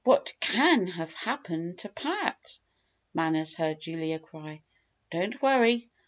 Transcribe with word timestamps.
"What 0.03 0.33
can 0.39 0.87
have 0.87 1.13
happened 1.13 1.77
to 1.81 1.89
Pat!" 1.89 2.57
Manners 3.13 3.53
heard 3.53 3.81
Juliet 3.81 4.23
cry. 4.23 4.63
"Don't 5.11 5.39
worry. 5.43 5.91